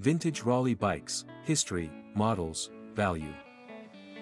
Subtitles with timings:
[0.00, 3.34] Vintage Raleigh Bikes, History, Models, Value.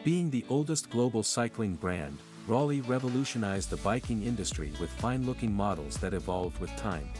[0.04, 2.16] Being the oldest global cycling brand,
[2.48, 7.10] Raleigh revolutionized the biking industry with fine-looking models that evolved with time.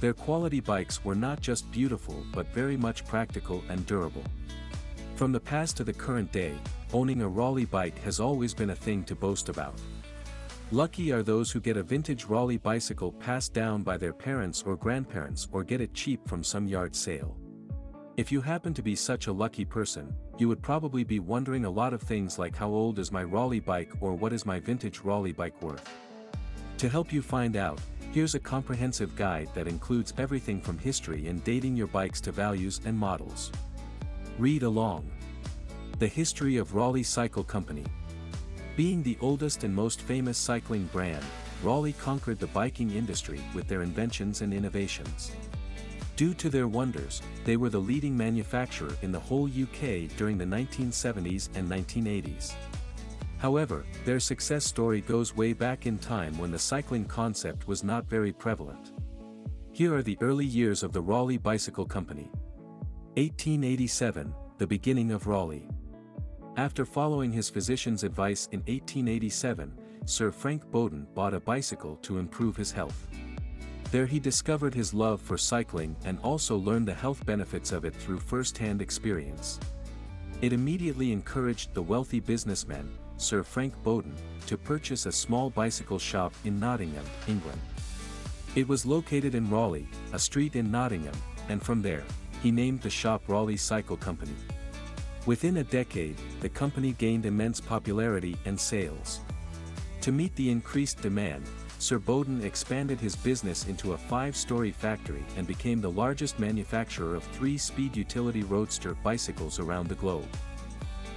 [0.00, 4.22] Their quality bikes were not just beautiful but very much practical and durable.
[5.16, 6.54] From the past to the current day,
[6.92, 9.74] owning a Raleigh bike has always been a thing to boast about.
[10.70, 14.76] Lucky are those who get a vintage Raleigh bicycle passed down by their parents or
[14.76, 17.36] grandparents or get it cheap from some yard sale.
[18.18, 21.70] If you happen to be such a lucky person, you would probably be wondering a
[21.70, 25.00] lot of things like how old is my Raleigh bike or what is my vintage
[25.00, 25.88] Raleigh bike worth.
[26.76, 27.80] To help you find out,
[28.12, 32.82] here's a comprehensive guide that includes everything from history and dating your bikes to values
[32.84, 33.50] and models.
[34.38, 35.10] Read along.
[35.98, 37.86] The History of Raleigh Cycle Company,
[38.76, 41.24] being the oldest and most famous cycling brand,
[41.62, 45.32] Raleigh conquered the biking industry with their inventions and innovations.
[46.16, 50.44] Due to their wonders, they were the leading manufacturer in the whole UK during the
[50.44, 52.54] 1970s and 1980s.
[53.38, 58.08] However, their success story goes way back in time when the cycling concept was not
[58.08, 58.92] very prevalent.
[59.72, 62.30] Here are the early years of the Raleigh Bicycle Company.
[63.16, 65.68] 1887, the beginning of Raleigh.
[66.56, 69.72] After following his physician's advice in 1887,
[70.04, 73.08] Sir Frank Bowden bought a bicycle to improve his health.
[73.92, 77.94] There he discovered his love for cycling and also learned the health benefits of it
[77.94, 79.60] through first-hand experience.
[80.40, 84.14] It immediately encouraged the wealthy businessman, Sir Frank Bowden,
[84.46, 87.60] to purchase a small bicycle shop in Nottingham, England.
[88.54, 91.14] It was located in Raleigh, a street in Nottingham,
[91.50, 92.04] and from there,
[92.42, 94.36] he named the shop Raleigh Cycle Company.
[95.26, 99.20] Within a decade, the company gained immense popularity and sales.
[100.00, 101.44] To meet the increased demand,
[101.82, 107.24] Sir Bowden expanded his business into a five-story factory and became the largest manufacturer of
[107.24, 110.28] three-speed utility roadster bicycles around the globe.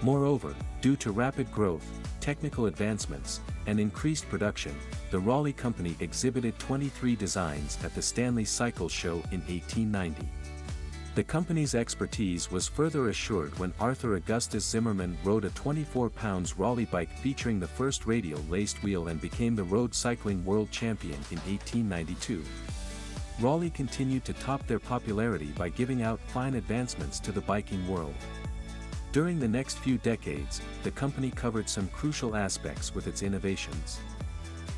[0.01, 1.85] Moreover, due to rapid growth,
[2.19, 4.75] technical advancements, and increased production,
[5.11, 10.27] the Raleigh Company exhibited 23 designs at the Stanley Cycle Show in 1890.
[11.15, 16.83] The company's expertise was further assured when Arthur Augustus Zimmerman rode a 24 pounds Raleigh
[16.83, 21.37] bike featuring the first radial laced wheel and became the road cycling world champion in
[21.47, 22.43] 1892.
[23.39, 28.15] Raleigh continued to top their popularity by giving out fine advancements to the biking world.
[29.13, 34.01] During the next few decades, the company covered some crucial aspects with its innovations.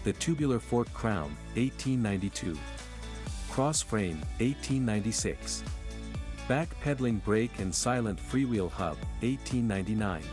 [0.04, 2.56] The tubular fork crown, 1892.
[3.50, 5.64] Cross frame, 1896.
[6.47, 10.24] Back-pedaling brake and silent freewheel hub, 1899.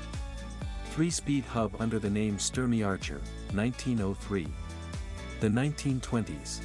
[0.93, 3.21] Three-speed hub under the name Sturmey Archer,
[3.53, 4.47] 1903.
[5.41, 6.61] The 1920s.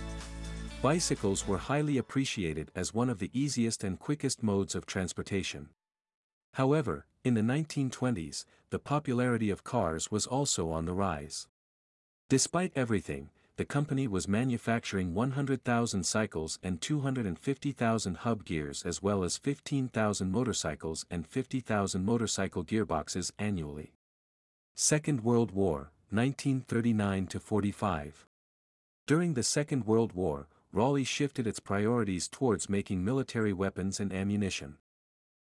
[0.83, 5.69] Bicycles were highly appreciated as one of the easiest and quickest modes of transportation.
[6.53, 11.47] However, in the 1920s, the popularity of cars was also on the rise.
[12.29, 19.37] Despite everything, the company was manufacturing 100,000 cycles and 250,000 hub gears as well as
[19.37, 23.91] 15,000 motorcycles and 50,000 motorcycle gearboxes annually.
[24.75, 28.13] Second World War, 1939-45
[29.05, 34.77] During the Second World War, Raleigh shifted its priorities towards making military weapons and ammunition.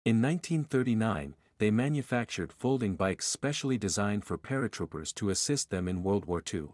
[0.05, 6.25] In 1939, they manufactured folding bikes specially designed for paratroopers to assist them in World
[6.25, 6.67] War II.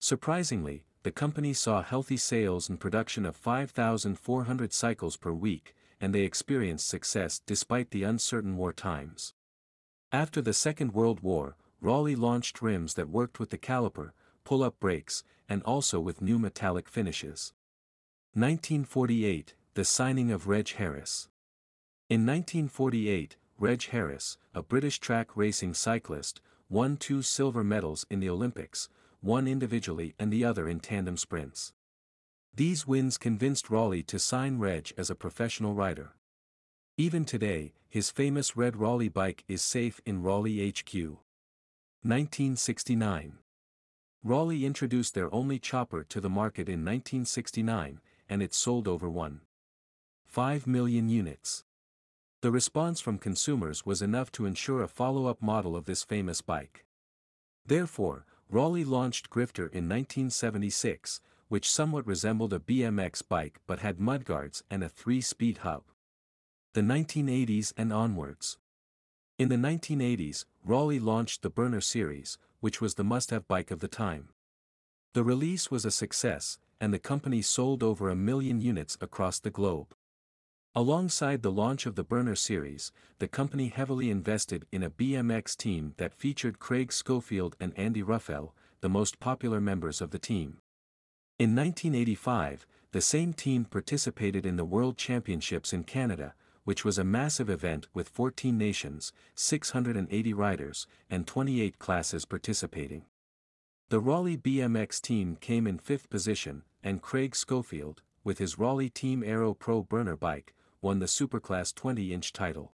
[0.00, 6.22] Surprisingly, the company saw healthy sales and production of 5,400 cycles per week, and they
[6.22, 9.34] experienced success despite the uncertain war times.
[10.10, 14.12] After the Second World War, Raleigh launched rims that worked with the caliper,
[14.44, 17.52] pull-up brakes, and also with new metallic finishes.
[18.32, 21.28] 1948, the signing of Reg Harris.
[22.08, 28.30] In 1948, Reg Harris, a British track racing cyclist, won two silver medals in the
[28.30, 28.88] Olympics,
[29.20, 31.72] one individually and the other in tandem sprints.
[32.54, 36.14] These wins convinced Raleigh to sign Reg as a professional rider.
[36.96, 40.94] Even today, his famous red Raleigh bike is safe in Raleigh HQ.
[42.02, 43.38] 1969.
[44.22, 50.66] Raleigh introduced their only chopper to the market in 1969, and it sold over 1.5
[50.66, 51.64] million units.
[52.42, 56.84] The response from consumers was enough to ensure a follow-up model of this famous bike.
[57.66, 64.64] Therefore, Raleigh launched Grifter in 1976, which somewhat resembled a BMX bike but had mudguards
[64.68, 65.84] and a three-speed hub.
[66.74, 68.58] The 1980s and onwards.
[69.38, 73.88] In the 1980s, Raleigh launched the Burner series, which was the must-have bike of the
[73.88, 74.30] time.
[75.14, 79.50] The release was a success, and the company sold over a million units across the
[79.50, 79.94] globe.
[80.76, 85.94] Alongside the launch of the Burner series, the company heavily invested in a BMX team
[85.96, 90.58] that featured Craig Schofield and Andy Ruffell, the most popular members of the team.
[91.40, 97.04] In 1985, the same team participated in the World Championships in Canada, which was a
[97.04, 103.06] massive event with 14 nations, 680 riders, and 28 classes participating.
[103.88, 109.24] The Raleigh BMX team came in fifth position, and Craig Schofield, with his Raleigh Team
[109.24, 112.72] Aero Pro burner bike, won the Superclass 20-inch title.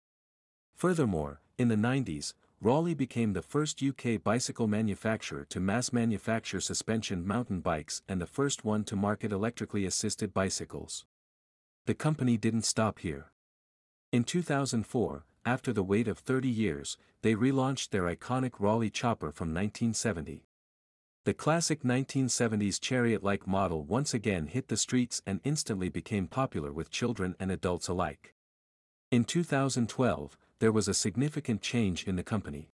[0.76, 7.26] Furthermore, in the 90s, Raleigh became the first UK bicycle manufacturer to mass manufacture suspension
[7.26, 11.06] mountain bikes and the first one to market electrically assisted bicycles.
[11.86, 13.32] The company didn't stop here.
[14.12, 19.50] In 2004, after the wait of 30 years, they relaunched their iconic Raleigh chopper from
[19.50, 20.46] 1970.
[21.24, 26.90] The classic 1970s chariot-like model once again hit the streets and instantly became popular with
[26.90, 28.34] children and adults alike.
[29.12, 32.72] In 2012, there was a significant change in the company.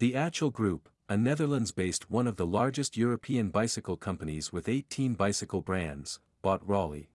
[0.00, 5.60] The Accell Group, a Netherlands-based one of the largest European bicycle companies with 18 bicycle
[5.60, 7.10] brands, bought Raleigh.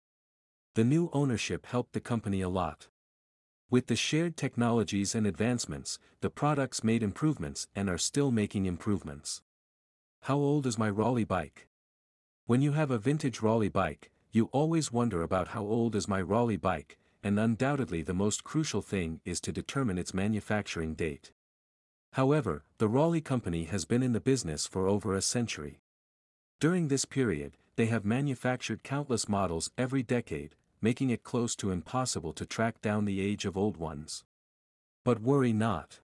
[0.76, 2.90] The new ownership helped the company a lot.
[3.70, 9.42] With the shared technologies and advancements, the products made improvements and are still making improvements.
[10.26, 11.68] How old is my Raleigh bike?
[12.46, 16.22] When you have a vintage Raleigh bike, you always wonder about how old is my
[16.22, 21.32] Raleigh bike, and undoubtedly the most crucial thing is to determine its manufacturing date.
[22.14, 25.80] However, the Raleigh company has been in the business for over a century.
[26.60, 32.34] During this period, they have manufactured countless models every decade, making it close to impossible
[32.34, 34.24] to track down the age of old ones.
[35.04, 36.00] But worry not.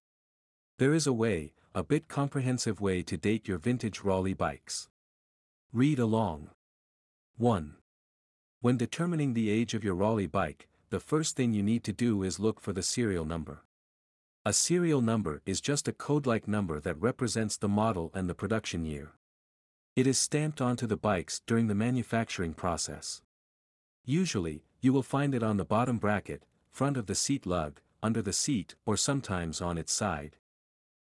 [0.80, 4.90] There is a way, a bit comprehensive way to date your vintage Raleigh bikes.
[5.72, 6.50] Read along.
[7.38, 7.76] 1.
[8.62, 12.24] When determining the age of your Raleigh bike, the first thing you need to do
[12.24, 13.64] is look for the serial number.
[14.44, 18.84] A serial number is just a code-like number that represents the model and the production
[18.84, 19.12] year.
[19.96, 23.22] It is stamped onto the bikes during the manufacturing process.
[24.04, 26.42] Usually, you will find it on the bottom bracket,
[26.72, 30.38] front of the seat lug, under the seat or sometimes on its side.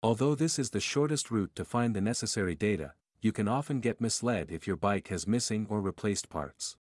[0.03, 4.01] Although this is the shortest route to find the necessary data, you can often get
[4.01, 6.75] misled if your bike has missing or replaced parts.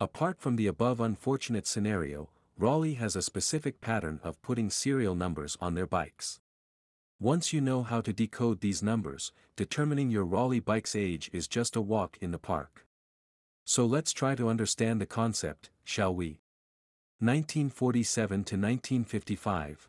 [0.00, 5.56] Apart from the above unfortunate scenario, Raleigh has a specific pattern of putting serial numbers
[5.60, 6.40] on their bikes.
[7.20, 11.76] Once you know how to decode these numbers, determining your Raleigh bike's age is just
[11.76, 12.88] a walk in the park.
[13.64, 16.40] So let's try to understand the concept, shall we?
[17.20, 19.88] 1947 to 1955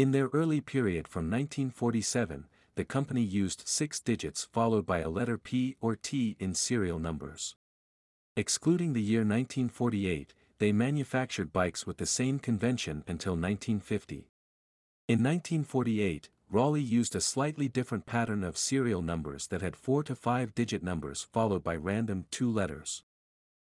[0.00, 5.36] in their early period from 1947, the company used six digits followed by a letter
[5.36, 7.54] P or T in serial numbers.
[8.34, 14.30] Excluding the year 1948, they manufactured bikes with the same convention until 1950.
[15.06, 20.14] In 1948, Raleigh used a slightly different pattern of serial numbers that had four to
[20.14, 23.02] five digit numbers followed by random two letters.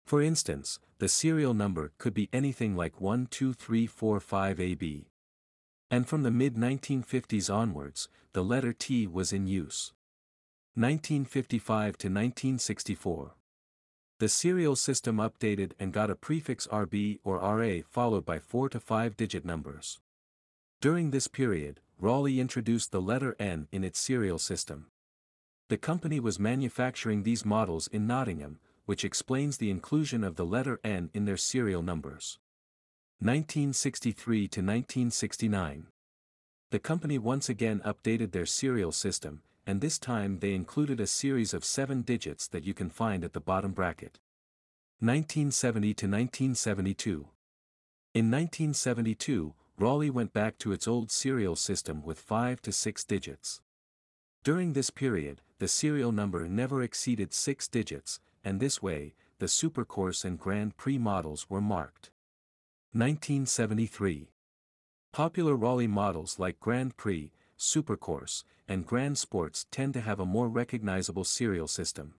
[0.06, 5.08] For instance, the serial number could be anything like 1 2 3 4 5 AB.
[5.92, 9.92] And from the mid-1950s onwards, the letter T was in use.
[10.74, 13.34] 1955 to 1964.
[14.18, 18.80] The serial system updated and got a prefix RB or RA followed by 4 to
[18.80, 20.00] 5 digit numbers.
[20.80, 24.86] During this period, Raleigh introduced the letter N in its serial system.
[25.68, 30.80] The company was manufacturing these models in Nottingham, which explains the inclusion of the letter
[30.82, 32.38] N in their serial numbers.
[33.22, 35.86] 1963 to 1969.
[36.72, 41.54] The company once again updated their serial system, and this time they included a series
[41.54, 44.18] of seven digits that you can find at the bottom bracket.
[44.98, 47.12] 1970 to 1972.
[48.12, 53.60] In 1972, Raleigh went back to its old serial system with five to six digits.
[54.42, 60.24] During this period, the serial number never exceeded six digits, and this way, the Supercourse
[60.24, 62.11] and Grand Prix models were marked.
[62.94, 64.28] 1973.
[65.14, 70.46] Popular Raleigh models like Grand Prix, Supercourse, and Grand Sports tend to have a more
[70.46, 72.16] recognizable serial system.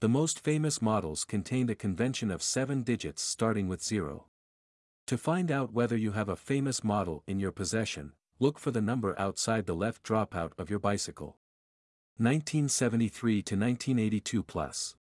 [0.00, 4.26] The most famous models contained a convention of seven digits starting with zero.
[5.06, 8.82] To find out whether you have a famous model in your possession, look for the
[8.82, 11.36] number outside the left dropout of your bicycle.
[12.16, 14.96] 1973 to 1982 plus.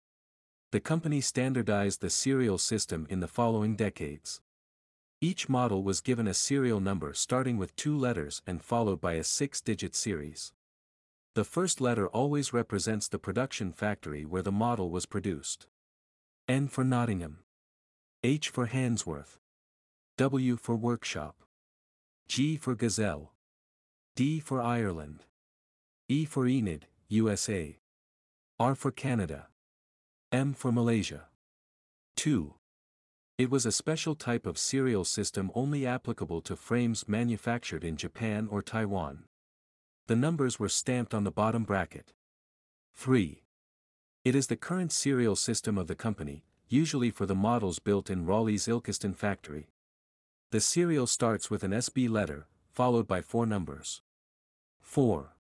[0.70, 4.40] The company standardized the serial system in the following decades.
[5.20, 9.24] Each model was given a serial number starting with two letters and followed by a
[9.24, 10.52] six-digit series.
[11.34, 15.66] The first letter always represents the production factory where the model was produced.
[16.46, 17.38] N for Nottingham.
[18.22, 19.38] H for Handsworth.
[20.18, 21.34] W for Worksop.
[22.28, 23.32] G for gazelle.
[24.14, 25.24] D for Ireland.
[26.08, 27.78] E for Enid, USA.
[28.60, 29.48] R for Canada.
[30.30, 31.24] M for Malaysia.
[32.16, 32.54] 2.
[33.38, 38.48] It was a special type of serial system only applicable to frames manufactured in Japan
[38.50, 39.26] or Taiwan.
[40.08, 42.12] The numbers were stamped on the bottom bracket.
[42.96, 43.44] 3.
[44.24, 48.26] It is the current serial system of the company, usually for the models built in
[48.26, 49.68] Raleigh's Ilkeston factory.
[50.50, 54.02] The serial starts with an SB letter, followed by four numbers.
[54.80, 55.36] 4.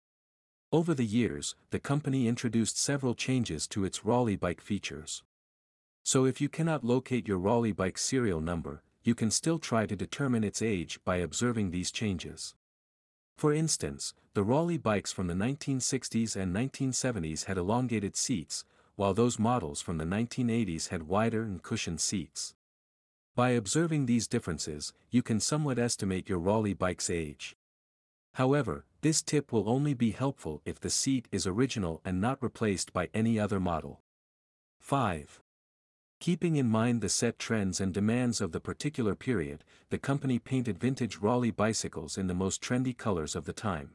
[0.73, 5.23] Over the years, the company introduced several changes to its Raleigh bike features.
[6.05, 9.97] So if you cannot locate your Raleigh bike serial number, you can still try to
[9.97, 12.55] determine its age by observing these changes.
[13.37, 18.65] For instance, the Raleigh bikes from the 1960s and 1970s had elongated seats,
[18.97, 22.55] while those models from the 1980s had wider and cushioned seats.
[23.35, 27.57] By observing these differences, you can somewhat estimate your Raleigh bike's age.
[28.35, 32.93] However, this tip will only be helpful if the seat is original and not replaced
[32.93, 34.01] by any other model.
[34.81, 35.41] 5.
[36.23, 40.79] Keeping in mind the set trends and demands of the particular period, the company painted
[40.79, 43.95] vintage Raleigh bicycles in the most trendy colors of the time.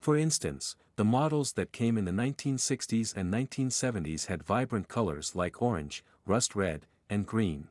[0.00, 5.62] For instance, the models that came in the 1960s and 1970s had vibrant colors like
[5.62, 7.68] orange, rust red, and green.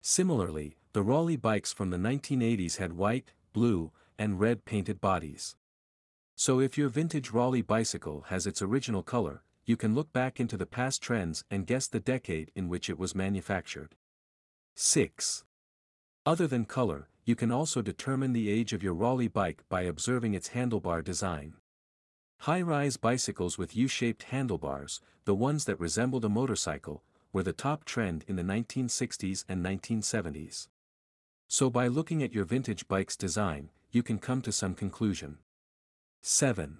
[0.00, 5.54] Similarly, the Raleigh bikes from the 1980s had white, blue, and red painted bodies.
[6.34, 10.56] So if your vintage Raleigh bicycle has its original color, you can look back into
[10.56, 13.96] the past trends and guess the decade in which it was manufactured.
[14.76, 15.44] 6.
[16.24, 20.34] Other than color, you can also determine the age of your Raleigh bike by observing
[20.34, 21.54] its handlebar design.
[22.40, 28.24] High-rise bicycles with U-shaped handlebars, the ones that resembled a motorcycle, were the top trend
[28.28, 30.68] in the 1960s and 1970s.
[31.48, 35.38] So by looking at your vintage bike's design, you can come to some conclusion.
[36.22, 36.78] 7.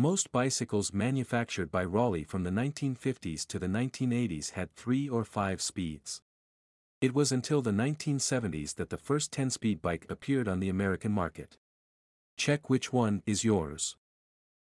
[0.00, 5.60] Most bicycles manufactured by Raleigh from the 1950s to the 1980s had 3 or 5
[5.60, 6.22] speeds.
[7.00, 11.56] It was until the 1970s that the first 10-speed bike appeared on the American market.
[12.36, 13.96] Check which one is yours.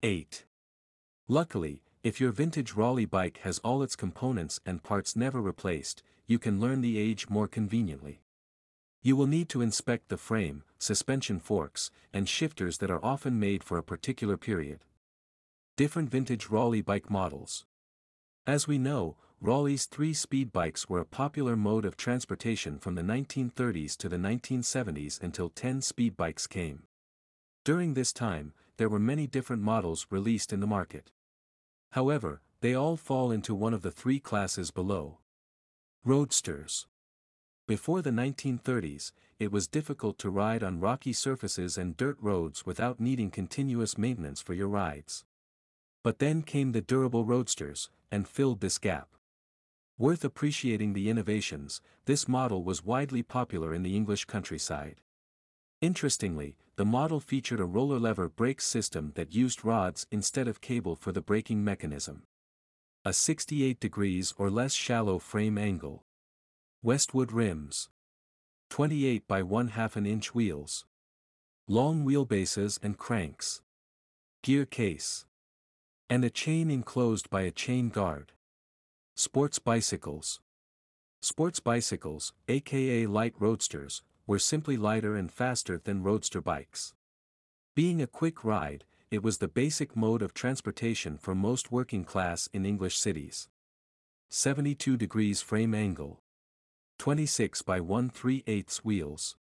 [0.02, 0.46] 8.
[1.28, 6.40] Luckily, if your vintage Raleigh bike has all its components and parts never replaced, you
[6.40, 8.24] can learn the age more conveniently.
[9.04, 13.64] You will need to inspect the frame, suspension forks, and shifters that are often made
[13.64, 14.80] for a particular period
[15.82, 17.66] different vintage Raleigh bike models.
[18.46, 23.98] As we know, Raleigh's three-speed bikes were a popular mode of transportation from the 1930s
[23.98, 26.84] to the 1970s until 10-speed bikes came.
[27.66, 31.10] During this time, there were many different models released in the market.
[31.94, 35.18] However, they all fall into one of the three classes below.
[36.06, 36.86] Roadsters.
[37.68, 43.00] Before the 1930s, it was difficult to ride on rocky surfaces and dirt roads without
[43.00, 45.26] needing continuous maintenance for your rides.
[46.04, 49.10] But then came the durable roadsters, and filled this gap.
[49.98, 55.02] Worth appreciating the innovations, this model was widely popular in the English countryside.
[55.80, 60.96] Interestingly, the model featured a roller lever brake system that used rods instead of cable
[60.96, 62.24] for the braking mechanism.
[63.06, 66.04] A 68 degrees or less shallow frame angle.
[66.84, 67.90] Westwood rims.
[68.70, 70.86] 28 by 1 half an inch wheels.
[71.68, 73.62] Long wheelbases and cranks.
[74.44, 75.26] Gear case.
[76.12, 78.34] And a chain enclosed by a chain guard.
[79.16, 80.42] Sports bicycles.
[81.22, 86.94] Sports bicycles, aka light roadsters, were simply lighter and faster than roadster bikes.
[87.76, 92.50] Being a quick ride, it was the basic mode of transportation for most working class
[92.52, 93.48] in English cities.
[94.32, 96.20] 72 degrees frame angle.
[97.00, 99.38] 26 by 1 3 8 wheels.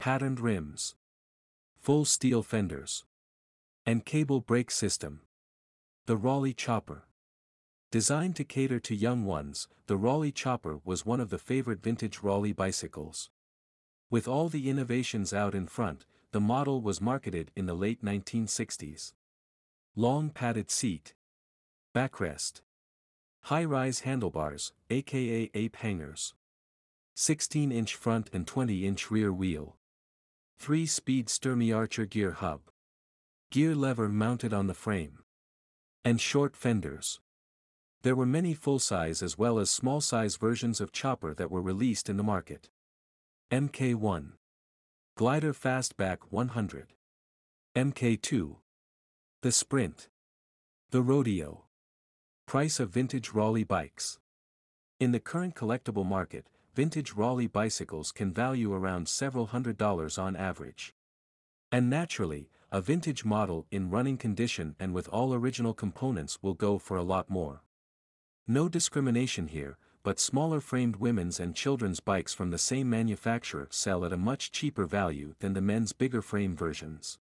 [0.00, 0.96] Patterned rims.
[1.78, 3.04] Full steel fenders.
[3.86, 5.20] And cable brake system.
[6.06, 7.06] The Raleigh Chopper.
[7.90, 12.18] Designed to cater to young ones, the Raleigh Chopper was one of the favorite vintage
[12.22, 13.30] Raleigh bicycles.
[14.10, 19.14] With all the innovations out in front, the model was marketed in the late 1960s.
[19.96, 21.14] Long padded seat.
[21.94, 22.60] Backrest.
[23.44, 26.34] High-rise handlebars, aka ape hangers.
[27.16, 29.78] 16-inch front and 20-inch rear wheel.
[30.62, 32.60] 3-speed Sturmey Archer gear hub.
[33.50, 35.23] Gear lever mounted on the frame
[36.04, 37.20] and short fenders.
[38.02, 42.18] There were many full-size as well as small-size versions of Chopper that were released in
[42.18, 42.68] the market.
[43.50, 44.32] MK1
[45.16, 46.92] Glider Fastback 100
[47.74, 48.56] MK2
[49.40, 50.08] The Sprint
[50.90, 51.64] The Rodeo
[52.46, 54.18] Price of vintage Raleigh bikes
[55.00, 60.36] In the current collectible market, vintage Raleigh bicycles can value around several hundred dollars on
[60.36, 60.92] average.
[61.72, 66.76] And naturally, a vintage model in running condition and with all original components will go
[66.76, 67.62] for a lot more.
[68.48, 74.04] No discrimination here, but smaller framed women's and children's bikes from the same manufacturer sell
[74.04, 77.20] at a much cheaper value than the men's bigger frame versions.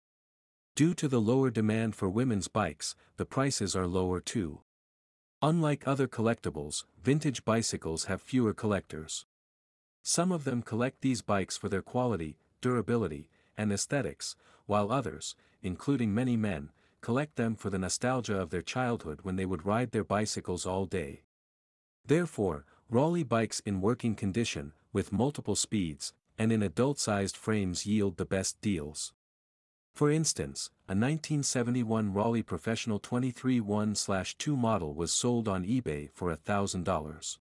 [0.73, 4.61] Due to the lower demand for women's bikes, the prices are lower too.
[5.41, 9.25] Unlike other collectibles, vintage bicycles have fewer collectors.
[10.01, 13.27] Some of them collect these bikes for their quality, durability,
[13.57, 14.37] and aesthetics,
[14.71, 16.69] while others, including many men,
[17.01, 20.85] collect them for the nostalgia of their childhood when they would ride their bicycles all
[20.85, 21.23] day.
[22.05, 28.23] Therefore, Raleigh bikes in working condition, with multiple speeds, and in adult-sized frames yield the
[28.23, 29.11] best deals.
[29.93, 37.37] For instance, a 1971 Raleigh Professional 23 1-2 model was sold on eBay for $1,000.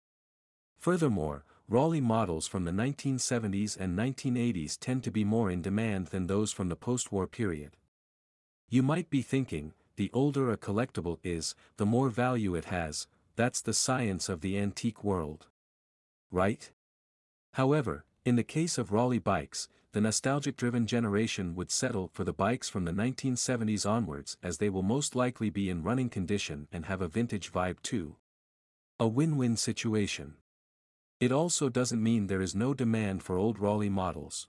[0.79, 6.27] Furthermore, Raleigh models from the 1970s and 1980s tend to be more in demand than
[6.27, 7.77] those from the post-war period.
[8.71, 13.07] You might be thinking, the older a collectible is, the more value it has,
[13.37, 15.49] that's the science of the antique world.
[16.31, 16.73] Right?
[17.53, 22.71] However, in the case of Raleigh bikes, the nostalgic-driven generation would settle for the bikes
[22.71, 27.03] from the 1970s onwards as they will most likely be in running condition and have
[27.03, 28.17] a vintage vibe too.
[28.99, 30.37] A win-win situation.
[31.21, 34.47] It also doesn't mean there is no demand for old Raleigh models.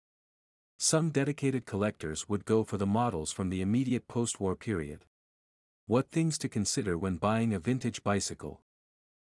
[0.77, 5.05] Some dedicated collectors would go for the models from the immediate post-war period.
[5.87, 8.61] What things to consider when buying a vintage bicycle?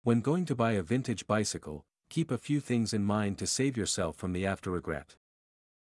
[0.04, 3.78] When going to buy a vintage bicycle, keep a few things in mind to save
[3.78, 5.16] yourself from the after-regret.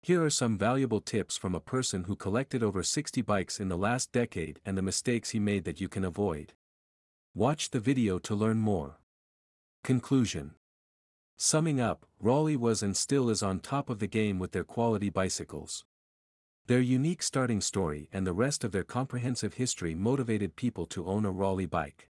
[0.02, 3.78] Here are some valuable tips from a person who collected over 60 bikes in the
[3.78, 6.54] last decade and the mistakes he made that you can avoid.
[7.36, 8.98] Watch the video to learn more.
[9.84, 10.56] Conclusion
[11.40, 15.12] Summing up, Raleigh was and still is on top of the game with their quality
[15.12, 15.86] bicycles.
[16.66, 21.26] Their unique starting story and the rest of their comprehensive history motivated people to own
[21.26, 22.10] a Raleigh bike.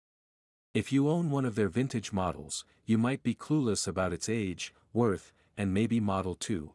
[0.74, 4.74] If you own one of their vintage models, you might be clueless about its age,
[4.92, 6.74] worth, and maybe model too.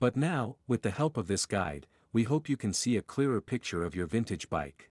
[0.00, 3.42] But now, with the help of this guide, we hope you can see a clearer
[3.42, 4.90] picture of your vintage bike.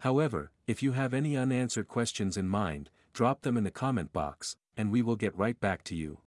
[0.00, 4.56] However, if you have any unanswered questions in mind, drop them in the comment box,
[4.78, 6.18] and we will get right back to you.